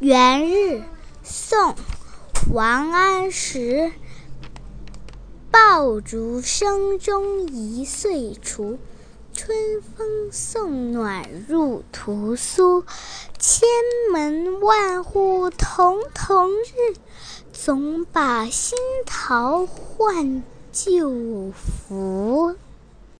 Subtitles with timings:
[0.00, 0.82] 元日
[1.22, 1.76] 宋
[2.52, 3.92] 王安石
[5.52, 8.80] 爆竹声中一岁除
[9.32, 12.84] 春风送暖入屠苏
[13.38, 13.68] 千
[14.12, 16.96] 门万户曈曈日
[17.52, 18.76] 总把新
[19.06, 22.56] 桃换旧符。